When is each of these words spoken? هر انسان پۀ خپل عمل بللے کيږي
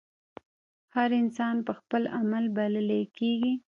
هر 0.95 1.09
انسان 1.21 1.55
پۀ 1.65 1.71
خپل 1.79 2.01
عمل 2.17 2.45
بللے 2.55 3.01
کيږي 3.17 3.53